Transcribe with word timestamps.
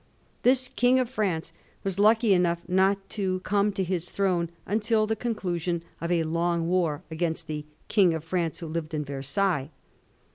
This 0.41 0.67
^ 0.69 0.75
King 0.75 0.99
of 0.99 1.11
France' 1.11 1.53
was 1.83 1.99
lucky 1.99 2.33
enough 2.33 2.63
not 2.67 3.07
to 3.11 3.39
come 3.41 3.71
to 3.73 3.83
his 3.83 4.09
throne 4.09 4.49
until 4.65 5.05
the 5.05 5.15
conclusion 5.15 5.83
of 6.01 6.11
a 6.11 6.23
long 6.23 6.67
war 6.67 7.03
against 7.11 7.45
the 7.45 7.65
King 7.87 8.15
of 8.15 8.23
France 8.23 8.57
who 8.57 8.65
lived 8.65 8.95
in 8.95 9.05
Versailles. 9.05 9.69